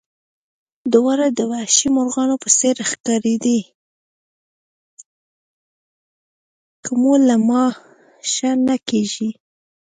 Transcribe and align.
دواړه 0.93 1.27
د 1.37 1.39
وحشي 1.51 1.87
مرغانو 1.97 2.35
په 2.43 2.49
څېر 2.57 2.75
ښکارېدې، 2.89 3.59
که 6.83 6.91
مو 7.01 7.13
له 7.27 7.35
ما 7.47 7.65
ښه 8.31 8.51
نه 8.67 8.75
کېږي. 8.89 9.29